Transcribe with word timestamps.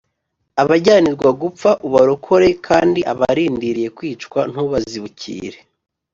abajyanirwa 0.61 1.29
gupfa 1.41 1.69
ubarokore, 1.87 2.49
kandi 2.67 2.99
abarindiriye 3.11 3.89
kwicwa 3.97 4.39
ntubazibukire 4.51 5.59